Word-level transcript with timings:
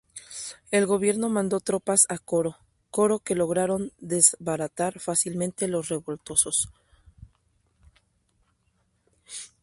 El 0.71 0.87
gobierno 0.87 1.29
mando 1.29 1.59
tropas 1.59 2.07
a 2.09 2.17
Coro 2.17 2.57
Coro 2.89 3.19
que 3.19 3.35
lograron 3.35 3.91
desbaratar 3.99 4.99
fácilmente 4.99 5.65
a 5.65 5.67
los 5.67 5.89
revoltosos. 5.89 6.69